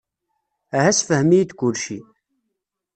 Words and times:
Aha 0.77 0.91
ssefhem-iyi-d 0.93 1.51
kullci. 1.59 1.99